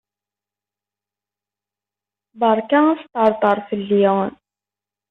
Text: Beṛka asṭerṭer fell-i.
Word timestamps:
Beṛka 2.39 2.79
asṭerṭer 2.91 3.57
fell-i. 3.67 4.05